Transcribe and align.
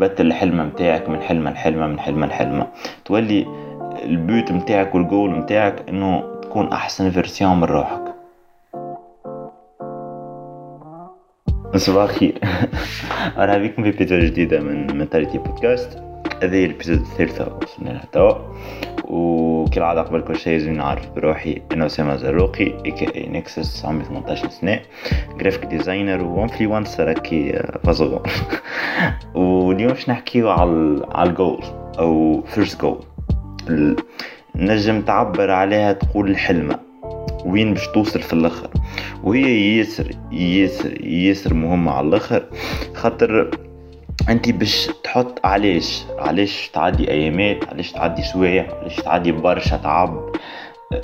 تبدل 0.00 0.26
الحلمة 0.26 0.64
متاعك 0.64 1.08
من 1.08 1.20
حلمة 1.22 1.50
لحلمة 1.50 1.86
من 1.86 2.00
حلمة 2.00 2.26
لحلمة 2.26 2.66
تولي 3.04 3.46
البيوت 4.04 4.52
متاعك 4.52 4.94
والجول 4.94 5.30
متاعك 5.30 5.88
إنه 5.88 6.40
تكون 6.42 6.72
أحسن 6.72 7.10
version 7.10 7.56
من 7.56 7.64
روحك. 7.64 8.14
صباح 11.76 12.10
الخير. 12.10 12.38
أهلا 13.38 13.58
بكم 13.58 13.82
في 13.82 13.88
épisode 13.88 14.20
جديدة 14.20 14.60
من 14.60 14.96
Mentality 14.96 15.38
Podcast 15.38 16.09
هذه 16.42 16.64
ال 16.64 16.68
épisode 16.68 17.00
الثالثة 17.00 17.58
وصلنا 17.62 17.90
لها 17.90 18.04
توا. 18.12 18.34
وكالعادة 19.04 20.02
قبل 20.02 20.20
كل 20.20 20.36
شيء 20.36 20.52
لازم 20.52 20.72
نعرف 20.72 21.10
بروحي 21.10 21.62
أنا 21.72 21.86
أسامة 21.86 22.16
زروقي 22.16 22.74
a.k.a 22.84 23.14
Nexus 23.14 23.84
عمري 23.84 24.04
18 24.04 24.48
سنة 24.48 24.80
graphic 25.38 25.64
designer 25.64 26.24
و 26.24 26.32
influencer 26.32 27.10
هكي 27.12 27.62
فازغون 27.84 28.22
واليوم 29.34 29.92
باش 29.92 30.08
نحكيو 30.08 30.50
على 30.50 31.06
على 31.12 31.30
الجول 31.30 31.64
أو 31.98 32.42
first 32.42 32.80
goal 32.80 33.04
نجم 34.54 35.00
تعبر 35.00 35.50
عليها 35.50 35.92
تقول 35.92 36.30
الحلمة. 36.30 36.78
وين 37.44 37.74
باش 37.74 37.86
توصل 37.86 38.20
في 38.20 38.32
الآخر؟ 38.32 38.68
وهي 39.24 39.78
ياسر 39.78 40.10
ياسر 40.32 41.04
ياسر 41.04 41.54
مهمة 41.54 41.92
على 41.92 42.08
الآخر. 42.08 42.44
خاطر 42.94 43.50
أنت 44.28 44.50
باش 44.50 44.90
تحط 45.04 45.46
علاش؟ 45.46 46.04
علاش 46.18 46.70
تعدي 46.74 47.10
أيامات؟ 47.10 47.68
علاش 47.68 47.92
تعدي 47.92 48.22
سوايع؟ 48.22 48.66
علاش 48.80 48.96
تعدي 48.96 49.32
برشا 49.32 49.76
تعب؟ 49.76 50.30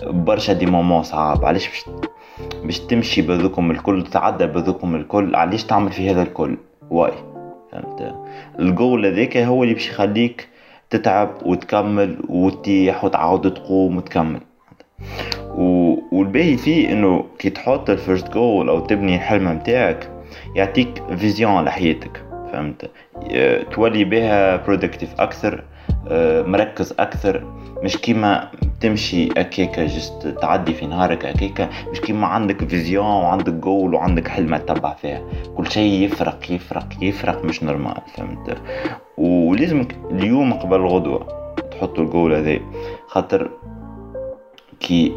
برشا 0.05 0.53
des 0.53 0.67
moments 0.67 1.03
صعاب 1.03 1.45
علاش 1.45 1.69
باش 1.69 1.85
باش 2.65 2.81
تمشي 2.81 3.23
بذوكم 3.23 3.71
الكل 3.71 4.05
تتعدى 4.05 4.47
بذوكم 4.47 4.95
الكل 4.95 5.35
علاش 5.35 5.65
تعمل 5.65 5.93
في 5.93 6.11
هذا 6.11 6.23
الكل؟ 6.23 6.57
Why. 6.91 7.13
فهمت؟ 7.73 8.15
الجول 8.59 9.07
هذاك 9.07 9.37
هو 9.37 9.63
اللي 9.63 9.75
باش 9.75 9.89
يخليك 9.89 10.49
تتعب 10.91 11.31
وتكمل 11.47 12.19
وتطيح 12.29 13.05
وتعاود 13.05 13.55
تقوم 13.55 13.97
وتكمل. 13.97 14.41
والباهي 16.13 16.57
فيه 16.57 16.93
إنه 16.93 17.25
كي 17.39 17.51
تحط 17.51 17.91
ال 17.91 17.97
first 17.97 18.31
goal 18.33 18.69
أو 18.69 18.81
تبني 18.81 19.17
الحلم 19.17 19.57
متاعك 19.57 20.11
يعطيك 20.55 21.03
vision 21.17 21.65
لحياتك. 21.65 22.26
فهمت؟ 22.53 22.91
تولي 23.75 24.05
بها 24.05 24.57
productive 24.57 25.21
أكثر 25.21 25.65
آه، 26.09 26.43
مركز 26.43 26.95
أكثر. 26.99 27.45
مش 27.83 27.97
كيما 27.97 28.51
تمشي 28.81 29.29
أكيكا 29.37 29.87
juste 29.87 30.37
تعدي 30.41 30.75
في 30.75 30.87
نهارك 30.87 31.25
أكيكا. 31.25 31.69
مش 31.93 32.01
كيما 32.01 32.27
عندك 32.27 32.69
vision 32.69 33.07
وعندك 33.07 33.53
جول 33.53 33.95
وعندك 33.95 34.29
حلمة 34.29 34.59
تتبع 34.59 34.95
فيها. 34.95 35.23
كل 35.57 35.71
شيء 35.71 36.05
يفرق 36.05 36.51
يفرق 36.51 36.89
يفرق 37.01 37.45
مش 37.45 37.63
normal 37.63 38.01
فهمت؟ 38.17 38.57
ولازمك 39.19 39.97
اليوم 40.11 40.53
قبل 40.53 40.77
الغدوة 40.77 41.27
تحطوا 41.71 42.05
الجول 42.05 42.35
هذا 42.35 42.59
خاطر 43.07 43.51
كي 44.81 45.13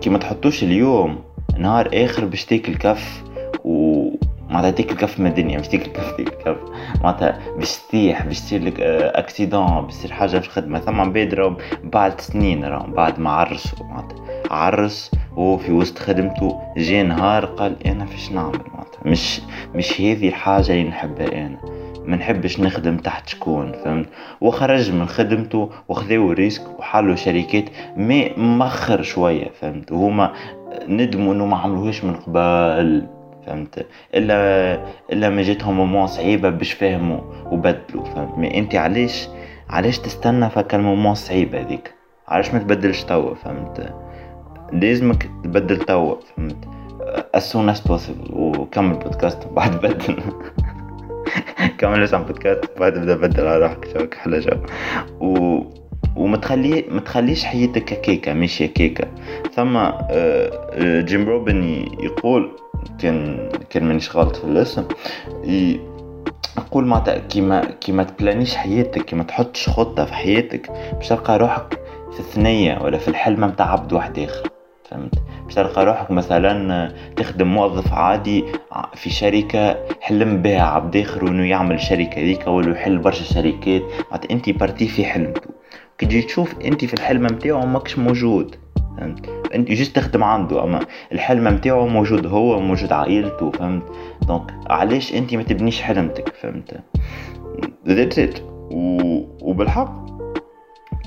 كي 0.00 0.10
ما 0.10 0.18
تحطوش 0.18 0.62
اليوم 0.62 1.18
نهار 1.58 1.90
آخر 1.94 2.24
باش 2.24 2.44
تاكل 2.44 2.74
كف 2.74 3.22
و 3.64 4.08
معناتها 4.54 4.70
تاكل 4.70 4.96
كف 4.96 5.20
من 5.20 5.26
الدنيا 5.26 5.58
مش 5.58 5.68
تاكل 5.68 5.92
كف 5.92 6.16
تاكل 6.16 6.30
كف 6.30 6.56
معناتها 7.02 7.38
باش 7.56 7.76
تطيح 7.76 8.26
باش 8.26 8.40
تصير 8.40 8.64
لك 8.64 8.80
accident 8.80 9.80
باش 9.80 9.94
تصير 9.94 10.12
حاجة 10.12 10.38
في 10.38 10.46
الخدمة. 10.46 10.78
ثم 10.78 11.00
عباد 11.00 11.34
راهم 11.34 11.56
بعد 11.84 12.20
سنين 12.20 12.64
راهم 12.64 12.92
بعد 12.92 13.20
ما 13.20 13.30
عرسوا 13.30 13.86
معناتها. 13.86 14.24
عرس 14.50 15.10
وهو 15.36 15.58
في 15.58 15.72
وسط 15.72 15.98
خدمته 15.98 16.60
جا 16.76 17.02
نهار 17.02 17.44
قال 17.44 17.86
أنا 17.86 18.06
فاش 18.06 18.32
نعمل 18.32 18.58
معناتها. 18.72 19.00
مش 19.04 19.40
مش 19.74 20.00
هذه 20.00 20.28
الحاجة 20.28 20.72
اللي 20.72 20.88
نحبها 20.88 21.46
أنا. 21.46 21.58
ما 22.04 22.16
نحبش 22.16 22.60
نخدم 22.60 22.96
تحت 22.96 23.28
شكون 23.28 23.72
فهمت؟ 23.72 24.08
وخرج 24.40 24.92
من 24.92 25.06
خدمته 25.06 25.70
وخذاو 25.88 26.32
risque 26.32 26.78
وحلوا 26.78 27.16
شركات 27.16 27.64
ما 27.96 28.38
مخر 28.38 29.02
شوية 29.02 29.50
فهمت؟ 29.60 29.92
وهما 29.92 30.32
ندموا 30.88 31.34
إنه 31.34 31.46
ما 31.46 31.56
عملوهاش 31.56 32.04
من 32.04 32.14
قبل. 32.14 33.06
فهمت؟ 33.46 33.86
الا 34.14 34.78
إلا 35.12 35.30
ما 35.30 35.42
جاتهم 35.42 35.76
moment 35.76 36.06
صعيبة 36.06 36.48
باش 36.50 36.72
فهموا 36.72 37.20
وبدلوا 37.46 38.04
فهمت؟ 38.04 38.38
mais 38.38 38.58
أنت 38.58 38.74
علاش 38.74 39.28
علاش 39.70 39.98
تستنى 39.98 40.50
فك 40.50 40.74
ال 40.74 40.80
moment 40.80 41.14
صعيبه 41.14 41.60
هذيك؟ 41.60 41.94
علاش 42.28 42.54
ما 42.54 42.58
تبدلش 42.58 43.02
توا 43.02 43.34
فهمت؟ 43.34 43.94
لازمك 44.72 45.22
تبدل 45.44 45.78
توا 45.78 46.14
فهمت؟ 46.36 46.56
As 47.36 47.42
soon 47.52 47.68
as 47.74 47.80
possible 47.90 48.30
وكمل 48.32 48.96
بودكاست 48.96 49.46
بعد 49.56 49.76
بدل. 49.80 50.16
كمل 51.78 52.02
اسمع 52.02 52.22
بودكاست 52.22 52.64
بعد 52.78 52.98
بدا 52.98 53.16
بدل 53.16 53.46
على 53.46 53.58
روحك 53.58 53.98
شوك 53.98 54.14
حلا 54.14 54.40
جو 54.40 54.56
و 55.20 55.60
وما 56.16 56.36
تخلي 56.36 56.84
ما 56.88 57.00
تخليش 57.00 57.44
حياتك 57.44 58.00
كيكة 58.00 58.32
ماشية 58.32 58.66
كيكة. 58.66 59.06
ثم 59.54 59.76
آه، 59.76 60.00
آه، 60.10 61.00
Jim 61.00 61.28
Rohn 61.28 61.62
يقول 62.00 62.50
كان 62.98 63.48
كان 63.70 63.84
مانيش 63.84 64.16
غلط 64.16 64.36
في 64.36 64.44
الاسم. 64.44 64.84
يقول 66.58 66.86
معناتها 66.86 67.18
كيما 67.18 67.64
كيما 67.64 68.04
تبلانيش 68.04 68.56
حياتك 68.56 69.04
كيما 69.04 69.22
تحطش 69.22 69.68
خطة 69.68 70.04
في 70.04 70.14
حياتك 70.14 70.70
باش 70.92 71.08
تلقى 71.08 71.38
روحك 71.38 71.80
في 72.12 72.20
الثنية 72.20 72.78
ولا 72.82 72.98
في 72.98 73.08
الحلمة 73.08 73.46
متاع 73.46 73.72
عبد 73.72 73.92
واحد 73.92 74.18
آخر. 74.18 74.48
فهمت؟ 74.90 75.14
باش 75.44 75.54
تلقى 75.54 75.84
روحك 75.84 76.10
مثلا 76.10 76.92
تخدم 77.16 77.46
موظف 77.46 77.92
عادي 77.92 78.44
في 78.94 79.10
شركة 79.10 79.76
حلم 80.00 80.42
بها 80.42 80.62
عبد 80.62 80.96
آخر 80.96 81.24
وإنه 81.24 81.48
يعمل 81.48 81.74
الشركة 81.74 82.20
ذيك 82.20 82.46
ولا 82.46 82.72
يحل 82.72 82.98
برشا 82.98 83.24
شركات. 83.24 83.82
معناتها 84.10 84.30
أنت 84.30 84.50
partie 84.50 84.88
في 84.88 85.04
حلمته. 85.04 85.50
كي 85.98 86.06
تجي 86.06 86.22
تشوف 86.22 86.54
أنت 86.64 86.84
في 86.84 86.94
الحلمة 86.94 87.28
متاعو 87.28 87.66
ماكش 87.66 87.98
موجود. 87.98 88.56
فهمت؟ 88.98 89.28
انت 89.54 89.68
جيت 89.68 89.96
تخدم 89.96 90.24
عنده 90.24 90.64
اما 90.64 90.80
الحلم 91.12 91.48
نتاعو 91.48 91.86
موجود 91.86 92.26
هو 92.26 92.60
موجود 92.60 92.92
عائلته 92.92 93.50
فهمت؟ 93.50 93.82
donc 94.26 94.54
علاش 94.70 95.14
انت 95.14 95.34
ما 95.34 95.42
تبنيش 95.42 95.82
حلمتك 95.82 96.28
فهمت؟ 96.28 96.80
that's 97.88 98.18
it 98.18 98.38
وبالحق 99.42 100.04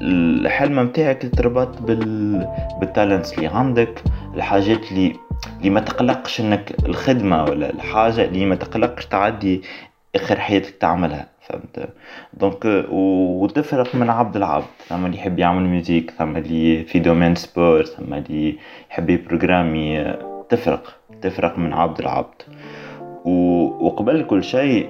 الحلم 0.01 0.79
نتاعك 0.79 1.29
تربط 1.37 1.81
بال 1.81 2.47
بال 2.79 2.91
talents 2.91 3.33
اللي 3.33 3.47
عندك 3.47 4.03
الحاجات 4.35 4.91
اللي 4.91 5.13
اللي 5.57 5.69
ما 5.69 5.79
تقلقش 5.79 6.41
انك 6.41 6.75
الخدمة 6.85 7.43
ولا 7.43 7.69
الحاجة 7.69 8.25
اللي 8.25 8.45
ما 8.45 8.55
تقلقش 8.55 9.05
تعدي 9.05 9.61
آخر 10.15 10.39
حياتك 10.39 10.75
تعملها. 10.75 11.27
فهمت؟ 11.49 11.89
donc 12.33 12.85
وتفرق 12.91 13.95
من 13.95 14.09
عبد 14.09 14.35
العبد. 14.35 14.65
ثم 14.87 15.05
اللي 15.05 15.17
يحب 15.17 15.39
يعمل 15.39 15.63
music 15.63 16.11
ثم 16.11 16.37
اللي 16.37 16.83
في 16.83 16.99
domaine 16.99 17.35
sport 17.35 17.83
ثم 17.83 18.13
اللي 18.13 18.57
يحب 18.91 19.09
يبروغرامي 19.09 20.13
تفرق 20.49 20.95
تفرق 21.21 21.57
من 21.59 21.73
عبد 21.73 21.99
العبد. 21.99 22.41
وقبل 23.25 24.23
كل 24.25 24.43
شيء 24.43 24.89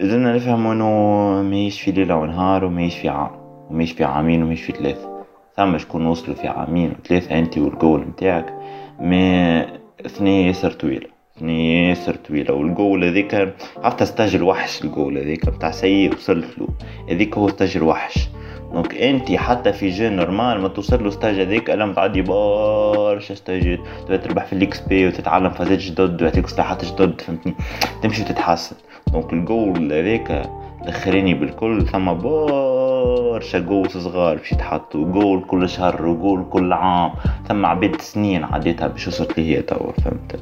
لازمنا 0.00 0.34
نفهم 0.34 0.66
إنه 0.66 1.42
ماهيش 1.42 1.80
في 1.82 1.90
ليلة 1.92 2.16
ونهار 2.16 2.64
وماهيش 2.64 2.98
في 2.98 3.08
عام 3.08 3.30
وماهيش 3.70 3.92
في 3.92 4.04
عامين 4.04 4.42
وماهيش 4.42 4.62
في 4.62 4.72
ثلاثة 4.72 5.24
ثم 5.56 5.78
شكون 5.78 6.06
وصلوا 6.06 6.36
في 6.36 6.48
عامين 6.48 6.92
وثلاثة 7.00 7.38
أنت 7.38 7.58
والجول 7.58 8.00
متاعك 8.00 8.54
ما 9.00 9.66
اثنين 10.06 10.46
ياسر 10.46 10.70
طويلة 11.40 11.88
ياسر 11.88 12.14
طويلة. 12.14 12.54
والجول 12.54 13.04
هذيك 13.04 13.54
عرفت 13.76 14.02
stage 14.02 14.34
الوحش 14.34 14.84
الجول 14.84 15.18
هذيك 15.18 15.50
بتاع 15.50 15.70
سيء 15.70 16.14
وصلت 16.14 16.58
له. 16.58 16.68
هذيك 17.10 17.38
هو 17.38 17.48
stage 17.48 17.76
الوحش 17.76 18.28
donc 18.72 18.94
انت 18.94 19.32
حتى 19.32 19.72
في 19.72 19.88
game 19.88 20.16
normal 20.16 20.60
ما 20.60 20.68
توصل 20.68 21.04
له 21.04 21.10
stage 21.10 21.40
هذيك 21.40 21.70
الا 21.70 21.92
تعدي 21.92 22.22
برشا 22.22 23.34
ستاجات 23.34 23.78
تربح 24.08 24.44
في 24.44 24.52
ال 24.52 24.80
XP 24.80 25.06
وتتعلم 25.06 25.50
فازات 25.50 25.78
جدد 25.78 26.22
ويعطيك 26.22 26.46
سلاحات 26.46 26.84
جدد 26.84 27.20
فهمتني؟ 27.20 27.54
تمشي 28.02 28.22
وتتحسن. 28.22 28.76
donc 29.12 29.32
ال 29.32 29.44
goal 29.44 29.92
هذاك 29.92 30.50
الاخراني 30.86 31.34
بالكل 31.34 31.86
ثم 31.86 32.12
برشا 32.14 33.58
goals 33.58 33.96
صغار 33.96 34.36
باش 34.36 34.52
يتحطوا 34.52 35.04
جول 35.04 35.44
كل 35.44 35.68
شهر 35.68 36.06
وجول 36.06 36.44
كل 36.50 36.72
عام 36.72 37.12
ثم 37.48 37.66
عباد 37.66 38.00
سنين 38.00 38.44
عديتها 38.44 38.86
باش 38.88 39.08
وصلت 39.08 39.38
لي 39.38 39.56
هي 39.56 39.62
توا 39.62 39.92
فهمت؟ 39.92 40.40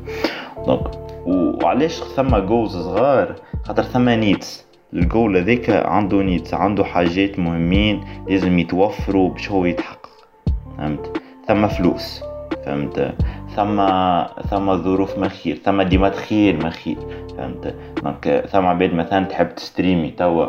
donc 0.67 0.91
وعلاش 1.27 2.03
ثم 2.03 2.37
goals 2.37 2.77
صغار؟ 2.77 3.35
خاطر 3.65 3.83
ثم 3.83 4.09
needs. 4.09 4.65
الجول 4.93 5.37
هذاك 5.37 5.71
عنده 5.71 6.23
needs 6.23 6.55
عنده 6.55 6.85
حاجات 6.85 7.39
مهمين 7.39 8.05
لازم 8.29 8.59
يتوفروا 8.59 9.31
باش 9.31 9.51
هو 9.51 9.65
يتحقق 9.65 10.11
فهمت؟ 10.79 11.21
ثم 11.49 11.69
فلوس 11.69 12.23
فهمت؟ 12.67 13.15
ثم 13.57 13.77
ثم 14.51 14.77
ظروف 14.83 15.19
مخير 15.19 15.57
ثم 15.57 15.83
ديما 15.83 16.09
تخيل 16.09 16.67
مخير 16.67 16.97
فهمت؟ 17.39 17.75
donc 18.03 18.45
ثم 18.53 18.67
عباد 18.67 18.95
مثلا 18.95 19.25
تحب 19.25 19.55
تستريمي 19.55 20.11
توا 20.11 20.49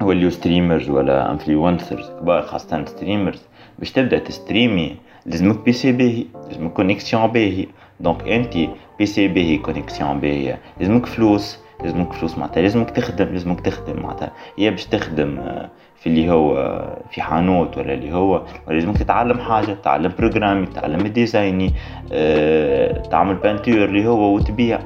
وليو 0.00 0.30
streamers 0.30 0.90
ولا 0.90 1.30
influencers 1.30 2.10
كبار 2.20 2.42
خاصة 2.42 2.84
streamers 2.84 3.42
باش 3.78 3.92
تبدأ 3.92 4.18
تستريمي 4.18 4.96
لازمك 5.26 5.64
PC 5.64 5.92
باهي 5.92 6.24
لازمك 6.48 6.72
connexion 6.72 7.26
باهي 7.26 7.66
donc 8.00 8.28
انت 8.28 8.56
PC 8.98 9.28
باهي 9.28 9.58
connexion 9.58 10.20
باهية 10.20 10.58
لازمك 10.80 11.06
فلوس 11.06 11.58
لازمك 11.82 12.12
فلوس 12.12 12.38
معناتها 12.38 12.60
لازمك 12.60 12.90
تخدم 12.90 13.24
لازمك 13.24 13.60
تخدم 13.60 14.02
معناتها. 14.02 14.30
يا 14.58 14.70
باش 14.70 14.86
تخدم 14.86 15.38
آه، 15.38 15.70
في 15.96 16.06
اللي 16.08 16.30
هو 16.30 16.56
آه، 16.58 17.02
في 17.10 17.22
حانوت 17.22 17.78
ولا 17.78 17.94
اللي 17.94 18.12
هو 18.14 18.42
لازمك 18.68 18.98
تتعلم 18.98 19.38
حاجة 19.38 19.72
تتعلم 19.72 20.12
بروجرامي 20.18 20.66
تتعلم 20.66 21.06
الديزايني 21.06 21.72
آه 22.12 23.02
تعمل 23.02 23.34
peinture 23.34 23.84
اللي 23.84 24.06
هو 24.06 24.34
وتبيع. 24.34 24.78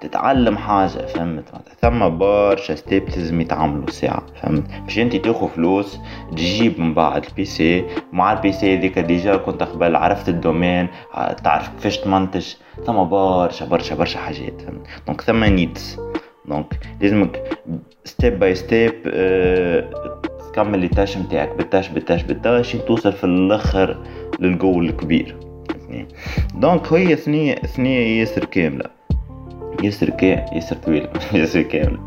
تتعلم 0.00 0.56
حاجة 0.56 0.88
فهمت 0.88 1.44
ثم 1.80 2.18
برشا 2.18 2.74
step 2.74 3.08
لازم 3.08 3.40
يتعملوا 3.40 3.90
ساعة 3.90 4.22
فهمت. 4.42 4.64
باش 4.84 4.98
انت 4.98 5.16
تاخذ 5.16 5.48
فلوس 5.48 5.98
تجيب 6.30 6.80
من 6.80 6.94
بعد 6.94 7.24
ال 7.24 7.44
PC 7.44 7.84
مع 8.12 8.32
ال 8.32 8.47
PC 8.47 8.78
هذيك 8.78 8.98
déjà 8.98 9.36
كنت 9.36 9.62
قبل 9.62 9.96
عرفت 9.96 10.28
ال 10.28 10.36
domaine 10.36 10.88
تعرف 11.44 11.68
كيفاش 11.68 11.98
تمنتج. 11.98 12.46
ثم 12.86 13.04
برشا 13.04 13.66
برشا 13.66 13.94
برشا 13.94 14.18
حاجات 14.18 14.60
فهمت. 14.60 14.86
donc 15.06 15.20
ثم 15.20 15.44
needs 15.44 15.98
donc 16.48 16.78
لازمك 17.00 17.58
step 18.04 18.38
by 18.38 18.54
step 18.54 18.92
تكمل 20.52 20.84
ال 20.84 20.90
tâche 20.90 21.18
نتاعك 21.18 21.56
بال 21.56 21.65
tâche 21.65 21.88
بال 21.88 21.98
tâche 21.98 22.22
بال 22.22 22.36
tâche 22.36 22.72
توصل 22.72 23.12
في 23.12 23.24
الأخر 23.24 23.96
للجول 24.40 24.88
الكبير. 24.88 25.36
donc 26.54 26.92
هي 26.92 27.16
ثنية 27.16 27.54
ثنية 27.54 28.20
ياسر 28.20 28.44
كاملة. 28.44 28.84
ياسر 29.82 30.10
كا 30.10 30.54
ياسر 30.54 30.76
طويلة 30.76 31.08
ياسر 31.34 31.62
كاملة. 31.62 32.00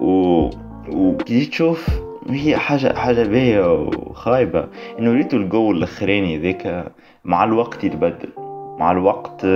و 0.00 0.50
وكي 0.88 1.46
تشوف 1.46 1.88
هي 2.30 2.56
حاجة 2.56 2.94
حاجة 2.94 3.22
باهية 3.22 3.72
وخايبة. 3.72 4.68
إنه 4.98 5.12
ريتو 5.12 5.36
الجول 5.36 5.76
الاخراني 5.76 6.38
ذاك 6.38 6.92
مع 7.24 7.44
الوقت 7.44 7.84
يتبدل. 7.84 8.28
مع 8.78 8.90
الوقت 8.92 9.46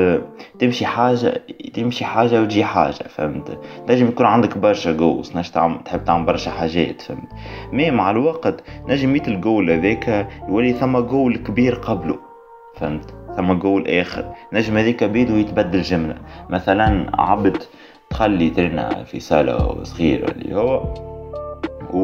تمشي 0.59 0.87
حاجة 0.87 1.43
تمشي 1.75 2.05
حاجة 2.05 2.43
وتجي 2.43 2.65
حاجة 2.65 3.05
فهمت؟ 3.09 3.59
نجم 3.89 4.09
يكون 4.09 4.27
عندك 4.27 4.59
برشا 4.59 4.93
جوز 4.93 5.37
نجم 5.37 5.53
تعمل 5.53 5.85
تحب 5.85 6.05
تعمل 6.05 6.27
برشا 6.27 6.51
حاجات 6.51 7.03
فهمت؟ 7.03 7.29
mais 7.73 7.91
مع 7.91 8.11
الوقت 8.11 8.65
نجم 8.89 9.13
même 9.13 9.29
ال 9.29 9.37
goal 9.37 9.71
هذاك 9.71 10.29
يولي 10.49 10.73
ثم 10.73 10.99
جول 10.99 11.37
كبير 11.37 11.75
قبله 11.75 12.19
فهمت؟ 12.77 13.15
ثم 13.37 13.53
جول 13.53 13.89
آخر. 13.89 14.35
نجم 14.53 14.77
هذيك 14.77 15.05
بيدو 15.05 15.37
يتبدل 15.37 15.83
جملة. 15.83 16.17
مثلا 16.51 17.11
عبد 17.21 17.63
تخلي 18.11 18.51
ترنا 18.51 19.05
في 19.05 19.21
صالة 19.21 19.85
صغيرة 19.85 20.31
اللي 20.31 20.55
هو 20.57 20.95
و 21.95 22.01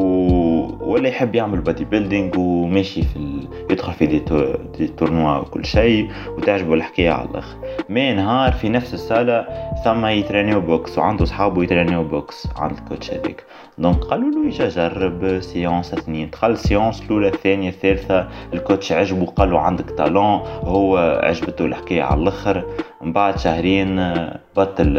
ولا 0.79 1.09
يحب 1.09 1.35
يعمل 1.35 1.61
bodybuilding 1.61 2.39
وماشي 2.39 3.01
في 3.01 3.15
ال... 3.15 3.47
يدخل 3.71 3.93
في 3.93 4.05
des, 4.05 4.19
to... 4.19 4.53
des 4.77 4.87
tournois 4.87 5.37
وكل 5.37 5.65
شيء 5.65 6.11
وتعجبه 6.37 6.73
الحكاية 6.73 7.11
على 7.11 7.29
الآخر. 7.29 7.57
mais 7.89 8.13
نهار 8.13 8.51
في 8.51 8.69
نفس 8.69 8.93
الصالة 8.93 9.47
ثم 9.83 10.05
يترينيو 10.05 10.61
boxe 10.61 10.97
وعنده 10.97 11.25
صحابه 11.25 11.63
يترينيو 11.63 12.03
boxe 12.03 12.47
عند 12.55 12.77
ال 12.77 12.83
coach 12.83 13.11
هذيك. 13.11 13.43
donc 13.77 14.03
قالوا 14.03 14.31
له 14.31 14.47
يجا 14.47 14.69
جرب 14.69 15.39
séance 15.39 15.93
اثنين. 15.93 16.29
دخل 16.29 16.57
séance 16.57 17.01
الأولى 17.01 17.27
الثانية 17.27 17.69
الثالثة. 17.69 18.27
ال 18.53 18.59
coach 18.59 18.91
عجبه 18.91 19.25
قال 19.25 19.51
له 19.51 19.59
عندك 19.59 19.89
talent 19.89 20.39
هو 20.63 20.97
عجبته 21.23 21.65
الحكاية 21.65 22.03
على 22.03 22.21
الآخر. 22.21 22.63
من 23.01 23.13
بعد 23.13 23.39
شهرين 23.39 24.13
بطل 24.57 24.93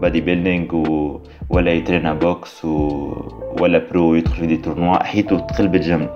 bodybuilding. 0.00 0.86
ولا 1.50 1.72
يترينا 1.72 2.14
boxe. 2.14 2.64
ولا 3.60 3.78
pro 3.90 4.14
يدخل 4.14 4.36
في 4.36 4.46
des 4.46 4.56
tournois. 4.56 5.02
حياتو 5.02 5.38
تقلبت 5.38 5.74
جملة 5.74 6.08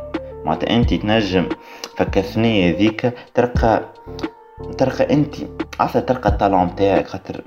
معناتها 0.45 0.77
أنت 0.77 0.95
تنجم. 0.95 1.49
فكثنية 1.97 2.77
ذيك 2.77 3.13
ترقى 3.35 3.83
ترقى 4.79 5.13
أنت. 5.13 5.35
عارفة 5.81 6.01
ترقى 6.01 6.29
ال 6.29 6.34
talent 6.34 6.65
متاعك 6.65 7.07
خاطر 7.07 7.41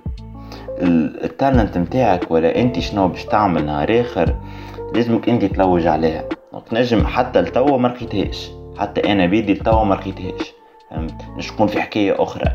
ال 0.81 0.95
talent 0.95 1.77
متاعك 1.77 2.31
ولا 2.31 2.61
انت 2.61 2.79
شنو 2.79 3.07
باش 3.07 3.25
تعمل 3.25 3.65
نهار 3.65 4.01
اخر 4.01 4.35
لازمك 4.95 5.29
انت 5.29 5.45
تلوج 5.45 5.87
عليها. 5.87 6.23
donc 6.51 6.73
نجم 6.73 7.07
حتى 7.07 7.41
لتوا 7.41 7.77
ما 7.77 7.87
لقيتهاش. 7.87 8.51
حتى 8.77 9.11
أنا 9.11 9.25
بيدي 9.25 9.53
لتوا 9.53 9.83
ما 9.83 9.95
لقيتهاش. 9.95 10.53
تكون 11.47 11.67
في 11.67 11.81
حكاية 11.81 12.23
أخرى. 12.23 12.51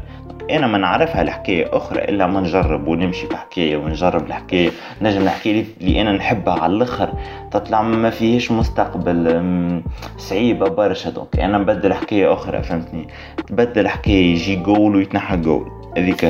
أنا 0.51 0.67
ما 0.67 0.79
نعرفها 0.79 1.23
الحكاية 1.23 1.77
أخرى 1.77 2.05
إلا 2.05 2.27
ما 2.27 2.41
نجرب 2.41 2.89
ونمشي 2.89 3.27
في 3.27 3.37
حكاية 3.37 3.77
ونجرب 3.77 4.27
الحكاية. 4.27 4.71
نجم 5.03 5.25
نحكي 5.25 5.67
اللي 5.81 6.01
أنا 6.01 6.13
نحبها 6.13 6.55
على 6.55 6.73
الأخر. 6.73 7.11
تطلع 7.51 7.83
ما 7.83 8.11
فيهش 8.11 8.51
مستقبل 8.51 9.83
صعيبة 10.17 10.69
برشا. 10.69 11.11
donc 11.11 11.39
أنا 11.39 11.59
نبدل 11.59 11.95
حكاية 11.95 12.33
أخرى 12.33 12.63
فهمتني؟ 12.63 13.09
تبدل 13.47 13.89
حكاية 13.89 14.33
يجي 14.33 14.57
جول 14.57 14.97
ويتنحى 14.97 15.37
جول 15.37 15.71
هذيك 15.97 16.27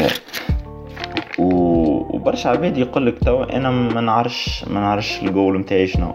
وبرشا 2.24 2.50
عباد 2.50 2.78
يقول 2.78 3.06
لك 3.06 3.18
توا 3.18 3.56
أنا 3.56 3.70
ما 3.70 4.00
نعرفش 4.00 4.64
ما 4.68 4.80
نعرفش 4.80 5.22
الجول 5.22 5.58
نتاعي 5.58 5.86
شنو. 5.86 6.14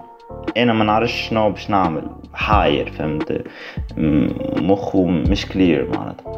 أنا 0.58 0.74
ما 0.74 0.84
نعرفش 0.84 1.28
شنو 1.30 1.50
باش 1.50 1.70
نعمل. 1.70 2.08
حاير 2.34 2.92
فهمت؟ 2.92 3.44
مخه 4.62 5.06
مش 5.06 5.46
clair 5.46 5.90
معناتها. 5.98 6.34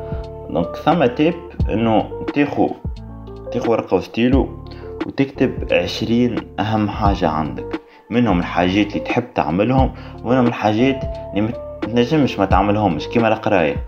donc 0.49 0.75
ثم 0.75 1.05
tip 1.05 1.33
إنه 1.69 2.25
تاخو 2.33 2.69
تاخو 3.51 3.71
ورقة 3.71 3.97
وستيلو 3.97 4.65
وتكتب 5.05 5.67
عشرين 5.71 6.35
أهم 6.59 6.89
حاجة 6.89 7.29
عندك. 7.29 7.81
منهم 8.09 8.39
الحاجات 8.39 8.87
اللي 8.87 8.99
تحب 8.99 9.33
تعملهم 9.33 9.91
ومنهم 10.23 10.47
الحاجات 10.47 11.03
اللي 11.33 11.53
متنجمش 11.83 12.39
ما 12.39 12.45
تعملهمش. 12.45 13.07
كيما 13.07 13.27
القراية. 13.27 13.85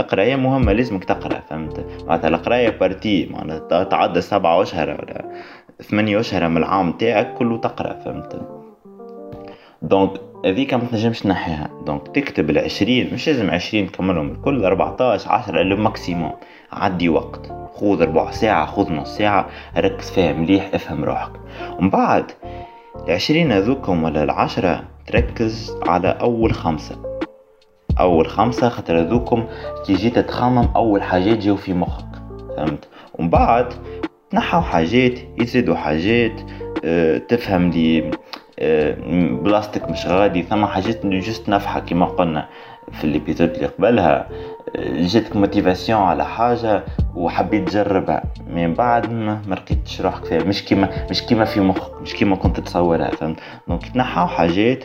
فهمت 0.00 0.12
القراية 0.12 0.36
مهمة 0.36 0.72
لازمك 0.72 1.04
تقرأ 1.04 1.40
فهمت؟ 1.40 1.86
معناتها 2.06 2.28
القراية 2.28 2.68
partie 2.68 3.26
معناتها 3.30 3.84
تعدى 3.84 4.20
سبعة 4.20 4.62
أشهر 4.62 4.88
ولا 4.88 5.24
ثمانية 5.82 6.20
أشهر 6.20 6.48
من 6.48 6.56
العام 6.56 6.92
تاعك 6.92 7.34
كله 7.34 7.56
تقرأ 7.58 7.92
فهمت؟ 7.92 8.40
donc 9.82 10.10
هذيك 10.44 10.74
ما 10.74 10.84
تنجمش 10.84 11.20
تنحيها. 11.20 11.70
donc 11.86 12.08
تكتب 12.08 12.50
العشرين 12.50 13.14
مش 13.14 13.28
لازم 13.28 13.50
عشرين 13.50 13.92
تكملهم 13.92 14.30
الكل 14.30 14.64
14 14.64 15.30
10 15.30 15.62
لو 15.62 15.76
عدي 16.72 17.08
وقت. 17.08 17.52
خذ 17.74 18.02
ربع 18.02 18.30
ساعة 18.30 18.66
خذ 18.66 18.92
نص 18.92 19.16
ساعة 19.16 19.48
ركز 19.76 20.10
فيها 20.10 20.32
مليح 20.32 20.70
افهم 20.74 21.04
روحك. 21.04 21.32
ومن 21.78 21.90
بعد 21.90 22.24
العشرين 23.04 23.52
هذوكم 23.52 24.04
ولا 24.04 24.22
العشرة 24.22 24.84
تركز 25.06 25.76
على 25.86 26.08
أول 26.08 26.52
خمسة. 26.52 27.09
أول 28.00 28.26
خمسة 28.28 28.68
خاطر 28.68 29.00
هذوكم 29.00 29.44
كي 29.86 29.94
جيت 29.94 30.18
تخمم 30.18 30.68
أول 30.76 31.02
حاجات 31.02 31.38
جاو 31.38 31.56
في 31.56 31.72
مخك 31.74 32.06
فهمت؟ 32.56 32.88
ومن 33.14 33.30
بعد 33.30 33.72
تنحوا 34.30 34.60
حاجات 34.60 35.18
يزيدوا 35.38 35.74
حاجات 35.76 36.40
آه 36.84 37.18
تفهم 37.18 37.70
لي 37.70 38.10
آه 38.58 38.96
بلاستيك 39.42 39.88
مش 39.90 40.06
غادي 40.06 40.42
ثم 40.42 40.66
حاجات 40.66 41.06
juste 41.06 41.48
نفحة 41.48 41.80
كما 41.80 42.06
قلنا 42.06 42.48
في 42.92 43.04
ال 43.04 43.10
épisode 43.10 43.50
اللي 43.50 43.66
قبلها 43.66 44.28
جاتك 44.96 45.36
motivation 45.36 46.00
على 46.00 46.24
حاجة 46.24 46.84
وحبيت 47.14 47.68
تجربها 47.68 48.22
من 48.50 48.74
بعد 48.74 49.10
ما 49.12 49.40
لقيتش 49.48 50.00
روحك 50.00 50.24
فيها 50.24 50.44
مش 50.44 50.64
كيما 50.64 51.06
مش 51.10 51.22
كيما 51.22 51.44
في 51.44 51.60
مخك 51.60 52.02
مش 52.02 52.14
كيما 52.14 52.36
كنت 52.36 52.60
تصورها 52.60 53.10
فهمت؟ 53.10 53.38
donc 53.68 53.88
تنحاو 53.88 54.26
حاجات 54.26 54.84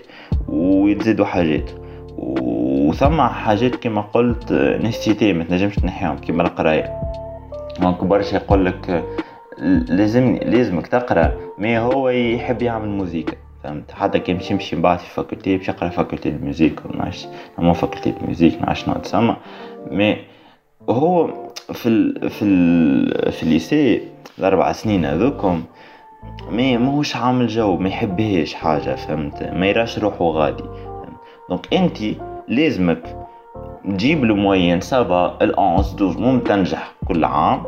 ويتزيدوا 0.50 1.26
حاجات. 1.26 1.70
وثم 2.18 3.22
حاجات 3.22 3.76
كما 3.76 4.02
قلت 4.02 4.52
nécessité 4.84 5.34
ما 5.34 5.44
تنجمش 5.44 5.76
تنحيهم 5.76 6.18
كيما 6.18 6.44
القراية 6.44 7.02
donc 7.82 8.04
برشا 8.04 8.36
يقول 8.36 8.66
لك 8.66 9.04
لازم 9.90 10.36
لازمك 10.36 10.88
تقرأ. 10.88 11.32
ما 11.58 11.80
هو 11.80 12.10
يحب 12.10 12.62
يعمل 12.62 12.90
موزيكا 12.90 13.34
فهمت؟ 13.64 13.92
حتى 13.92 14.20
كي 14.20 14.34
مشي 14.34 14.54
يمشي 14.54 14.76
بعد 14.76 15.00
في 15.00 15.10
faculté 15.10 15.58
باش 15.58 15.68
يقرأ 15.70 15.90
faculté 15.90 16.30
ال 16.30 16.36
musique 16.36 16.82
نعرفش 16.96 17.28
mais 17.58 17.74
faculté 17.74 18.14
ال 18.22 18.27
musique 18.27 18.62
نعرفش 18.62 18.84
شنو 18.84 18.94
تسمى 18.94 19.36
mais 19.92 20.18
هو 20.90 21.28
في 21.74 21.90
ال 21.90 22.30
في 22.30 22.46
ال 22.46 23.32
في 23.32 23.44
ال 23.44 23.53
lycée 23.53 24.02
الأربع 24.40 24.72
سنين 24.72 25.06
هذوكم 25.06 25.64
mais 26.52 26.78
ماهوش 26.78 27.16
عامل 27.16 27.48
جو 27.48 27.78
ما 27.78 27.90
يحبهاش 27.90 28.54
حاجة 28.54 28.96
فهمت؟ 28.96 29.44
ما 29.44 29.68
يراش 29.68 30.00
روحه 30.00 30.26
غادي. 30.26 30.64
donc 31.50 31.74
انت 31.74 31.98
لازمك 32.48 33.18
تجيب 33.84 34.24
ال 34.24 34.31
moyenne 34.31 34.82
ça 34.82 35.10
va 35.10 35.38
ال 35.42 35.52
onze 35.52 35.92
douze 35.92 36.18
mais 36.18 36.38
تنجح 36.38 36.94
كل 37.08 37.26
عام. 37.26 37.64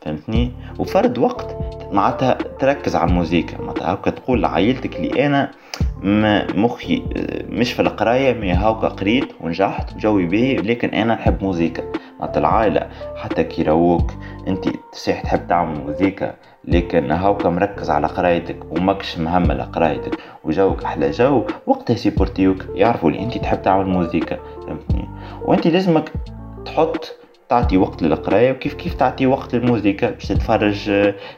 فهمتني؟ 0.00 0.52
وفرد 0.78 1.18
وقت 1.18 1.56
معناتها 1.92 2.32
تركز 2.32 2.96
على 2.96 3.10
الموسيقى. 3.10 3.58
معناتها 3.58 3.92
هاكا 3.92 4.10
تقول 4.10 4.42
لعائلتك 4.42 4.96
اللي 4.96 5.26
أنا 5.26 5.50
مخي 6.54 7.02
مش 7.48 7.72
في 7.72 7.82
القراية 7.82 8.34
mais 8.34 8.52
هاكا 8.52 8.88
قريت 8.88 9.28
ونجحت 9.40 9.96
وجوي 9.96 10.26
باهي 10.26 10.56
لكن 10.56 10.88
أنا 10.88 11.14
نحب 11.14 11.42
موسيقى. 11.42 11.82
معناتها 12.20 12.40
العائلة 12.40 12.88
حتى 13.16 13.44
كي 13.44 13.62
يرووك. 13.62 14.10
انت 14.48 14.68
صحيح 14.92 15.22
تحب 15.22 15.46
تعمل 15.46 15.80
موسيقى 15.80 16.34
لكن 16.64 17.10
هاكا 17.10 17.48
مركز 17.48 17.90
على 17.90 18.06
قرايتك 18.06 18.58
وماكش 18.70 19.18
مهمل 19.18 19.62
قرايتك. 19.62 20.18
وجوك 20.44 20.84
أحلى 20.84 21.10
جو 21.10 21.44
وقتها 21.66 21.94
يسيبورتيوك 21.94 22.66
يعرفوا 22.74 23.10
اللي 23.10 23.22
انت 23.22 23.38
تحب 23.38 23.62
تعمل 23.62 23.86
موسيقى 23.86 24.38
فهمتني؟ 24.66 25.08
وانت 25.42 25.66
لازمك 25.66 26.12
تحط 26.64 27.16
تعطي 27.50 27.76
وقت 27.76 28.02
للقراية 28.02 28.52
وكيف 28.52 28.74
كيف 28.74 28.94
تعطي 28.94 29.26
وقت 29.26 29.54
للموسيقى 29.54 30.12
باش 30.12 30.26
تتفرج 30.28 30.74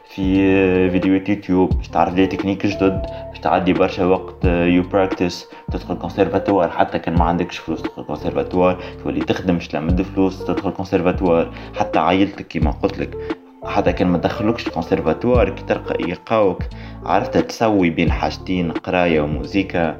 في 0.09 0.89
فيديوهات 0.89 1.29
يوتيوب 1.29 1.77
باش 1.77 1.87
تعرف 1.87 2.13
des 2.13 2.27
techniques 2.27 2.65
جدد 2.65 3.05
باش 3.29 3.39
تعدي 3.39 3.73
برشا 3.73 4.05
وقت 4.05 4.45
you 4.45 4.83
practice 4.83 5.45
تدخل 5.71 5.95
كونسيرفاتوار 5.95 6.69
حتى 6.69 6.99
كان 6.99 7.15
ما 7.15 7.23
عندكش 7.23 7.57
فلوس 7.57 7.81
تدخل 7.81 8.03
كونسيرفاتوار 8.03 8.83
تولي 9.03 9.19
تخدم 9.19 9.53
باش 9.53 9.67
تلمد 9.67 10.01
فلوس 10.01 10.45
تدخل 10.45 10.71
كونسيرفاتوار 10.71 11.51
حتى 11.75 11.99
عائلتك 11.99 12.47
كيما 12.47 12.71
قلت 12.71 12.99
لك 12.99 13.17
حتى 13.65 13.93
كان 13.93 14.07
ما 14.07 14.17
دخلوكش 14.17 14.69
كونسيرفاتوار 14.69 15.49
كي 15.49 15.63
تلقى 15.63 16.03
يلقاوك 16.03 16.63
عرفت 17.05 17.37
تسوي 17.37 17.89
بين 17.89 18.11
حاجتين 18.11 18.71
قراية 18.71 19.21
وموسيقى. 19.21 19.95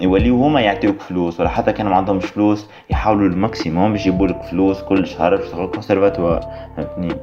يوليو 0.00 0.44
هما 0.44 0.60
يعطيوك 0.60 1.00
فلوس 1.00 1.40
ولا 1.40 1.48
حتى 1.48 1.72
كان 1.72 1.86
ما 1.86 1.96
عندهمش 1.96 2.24
فلوس 2.24 2.66
يحاولوا 2.90 3.28
ال 3.28 3.36
maximum 3.36 3.92
باش 3.92 4.00
يجيبولك 4.00 4.42
فلوس 4.42 4.82
كل 4.82 5.06
شهر 5.06 5.36
باش 5.36 5.48
تدخل 5.48 5.66
كونسيرفاتوار 5.66 6.40
فهمتني؟ 6.76 7.14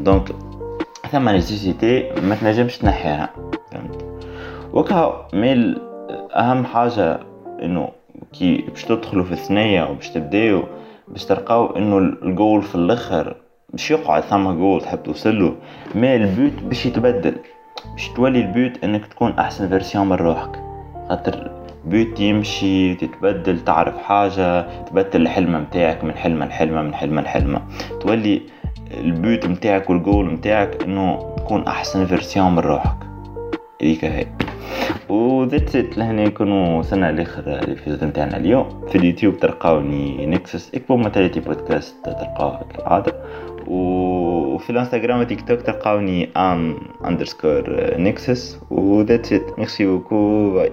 donc 0.00 0.28
ثم 1.12 1.28
nécessité 1.28 2.10
ما 2.22 2.34
تنجمش 2.34 2.78
تنحيها 2.78 3.30
فهمت؟ 3.72 4.04
وكا 4.72 5.28
ميل 5.34 5.78
أهم 6.36 6.64
حاجة 6.64 7.20
إنه 7.62 7.88
كي 8.32 8.64
باش 8.68 8.84
تدخلوا 8.84 9.24
في 9.24 9.32
الثنية 9.32 9.84
وباش 9.84 10.10
تبداو 10.10 10.62
باش 11.08 11.24
تلقاو 11.24 11.66
إنه 11.66 11.98
الجول 11.98 12.62
في 12.62 12.74
الأخر 12.74 13.36
باش 13.70 13.90
يقعد 13.90 14.22
ثم 14.22 14.50
جول 14.50 14.80
تحب 14.80 15.02
توصله 15.02 15.54
mais 15.94 16.16
ال 16.16 16.27
but 16.27 16.62
باش 16.62 16.86
يتبدل 16.86 17.36
باش 17.92 18.08
تولي 18.08 18.40
ال 18.40 18.51
but 18.51 18.84
إنك 18.84 19.06
تكون 19.06 19.30
أحسن 19.38 19.68
version 19.68 20.08
من 20.08 20.16
روحك. 20.16 20.62
خاطر 21.08 21.55
but 21.86 22.20
يمشي 22.20 22.94
تتبدل 22.94 23.64
تعرف 23.64 23.98
حاجة 23.98 24.82
تبدل 24.82 25.22
الحلمة 25.22 25.58
متاعك 25.58 26.04
من 26.04 26.14
حلمة 26.14 26.46
لحلمة 26.46 26.82
من 26.82 26.94
حلمة 26.94 27.22
لحلمة. 27.22 27.62
تولي 28.00 28.42
ال 28.90 29.04
but 29.04 29.46
متاعك 29.46 29.90
والجول 29.90 30.32
متاعك 30.32 30.82
إنه 30.82 31.34
تكون 31.36 31.66
أحسن 31.66 32.06
version 32.06 32.52
من 32.52 32.58
روحك. 32.58 32.96
هذيك 33.82 34.04
هي. 34.04 34.26
و 35.08 35.18
that's 35.18 35.76
it 35.76 35.98
لهنا 35.98 36.24
نكونوا 36.24 36.78
وصلنا 36.78 37.12
لاخر 37.12 37.42
الفيديو 37.46 38.08
نتاعنا 38.08 38.36
اليوم. 38.36 38.86
في 38.88 38.98
اليوتيوب 38.98 39.36
تلقاوني 39.36 40.26
Nexus 40.26 40.74
اكبر 40.74 40.96
mentality 40.96 41.40
podcast 41.40 41.94
تلقاوها 42.04 42.64
كالعادة. 42.74 43.12
وفي 43.66 44.70
الانستغرام 44.70 45.20
وتيك 45.20 45.48
توك 45.48 45.60
تلقاوني 45.60 46.28
M 46.36 46.76
underscore 47.04 47.64
Nexus 47.98 48.60
و 48.70 48.79
that's 48.79 49.32
it 49.32 49.58
merci 49.58 49.86
beaucoup 49.86 50.50
bye 50.50 50.72